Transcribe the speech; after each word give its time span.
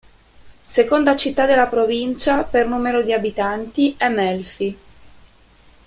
Seconda 0.63 1.15
città 1.15 1.45
della 1.45 1.67
provincia, 1.67 2.41
per 2.41 2.67
numero 2.67 3.03
di 3.03 3.13
abitanti, 3.13 3.93
è 3.99 4.09
Melfi. 4.09 4.77